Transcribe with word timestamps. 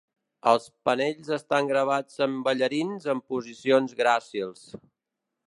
Els 0.51 0.63
panells 0.87 1.29
estan 1.37 1.69
gravats 1.73 2.23
amb 2.27 2.41
ballarins 2.49 3.07
en 3.15 3.23
posicions 3.35 3.95
gràcils. 4.01 4.67